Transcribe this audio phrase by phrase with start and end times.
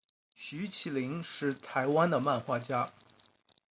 [0.33, 2.91] 徐麒麟是台湾的漫画家。